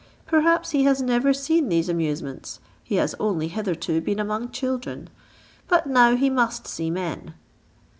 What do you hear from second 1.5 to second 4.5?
these amusements, he has only hitherto been among